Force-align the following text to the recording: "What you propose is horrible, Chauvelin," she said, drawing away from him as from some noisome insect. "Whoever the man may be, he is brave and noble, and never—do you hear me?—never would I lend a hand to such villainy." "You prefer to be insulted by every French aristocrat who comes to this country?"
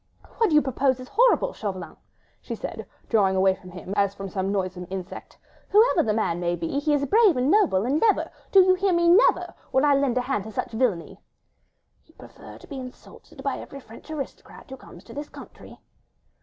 "What 0.39 0.51
you 0.51 0.63
propose 0.63 0.99
is 0.99 1.09
horrible, 1.09 1.53
Chauvelin," 1.53 1.95
she 2.41 2.55
said, 2.55 2.87
drawing 3.07 3.35
away 3.35 3.53
from 3.53 3.69
him 3.69 3.93
as 3.95 4.15
from 4.15 4.29
some 4.29 4.51
noisome 4.51 4.87
insect. 4.89 5.37
"Whoever 5.69 6.01
the 6.01 6.11
man 6.11 6.39
may 6.39 6.55
be, 6.55 6.79
he 6.79 6.91
is 6.95 7.05
brave 7.05 7.37
and 7.37 7.51
noble, 7.51 7.85
and 7.85 7.99
never—do 7.99 8.61
you 8.61 8.73
hear 8.73 8.93
me?—never 8.93 9.53
would 9.71 9.83
I 9.85 9.93
lend 9.93 10.17
a 10.17 10.21
hand 10.21 10.45
to 10.45 10.51
such 10.51 10.71
villainy." 10.71 11.21
"You 12.07 12.15
prefer 12.15 12.57
to 12.57 12.65
be 12.67 12.79
insulted 12.79 13.43
by 13.43 13.59
every 13.59 13.79
French 13.79 14.09
aristocrat 14.09 14.71
who 14.71 14.77
comes 14.77 15.03
to 15.03 15.13
this 15.13 15.29
country?" 15.29 15.79